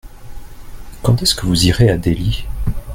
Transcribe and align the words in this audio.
Quand 1.03 1.21
est-ce 1.21 1.35
que 1.35 1.45
vous 1.45 1.65
irez 1.67 1.91
à 1.91 1.97
Delhi? 1.99 2.45